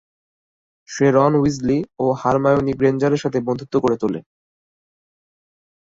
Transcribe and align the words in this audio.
সে 0.89 1.05
Ron 1.11 1.33
Weasley 1.35 1.77
ও 1.99 2.05
Hermione 2.21 2.73
Granger 2.79 3.13
এর 3.13 3.21
সাথে 3.23 3.39
বন্ধুত্ব 3.47 3.73
গড়ে 3.83 3.97
তোলে। 4.01 4.19